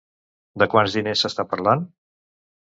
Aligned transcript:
De 0.63 0.67
quants 0.71 0.95
diners 0.99 1.23
s'està 1.25 1.45
parlant? 1.53 1.85